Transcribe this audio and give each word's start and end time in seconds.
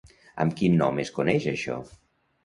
Amb 0.43 0.53
quin 0.61 0.77
nom 0.79 1.01
es 1.03 1.11
coneix 1.17 1.45
això? 1.51 1.75